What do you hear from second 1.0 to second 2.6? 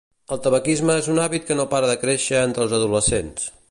és un hàbit que no para de créixer